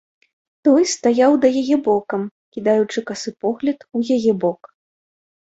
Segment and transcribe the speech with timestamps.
[0.67, 2.21] Той стаяў да яе бокам,
[2.57, 4.61] кідаючы касы погляд у яе бок.